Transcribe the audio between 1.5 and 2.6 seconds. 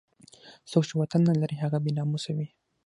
هغه بې ناموسه وي.